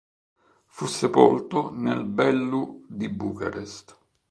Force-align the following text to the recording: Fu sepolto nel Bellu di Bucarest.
Fu 0.65 0.87
sepolto 0.87 1.69
nel 1.71 2.05
Bellu 2.05 2.83
di 2.89 3.07
Bucarest. 3.07 3.95